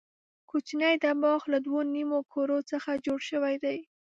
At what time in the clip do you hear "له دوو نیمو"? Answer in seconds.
1.51-2.19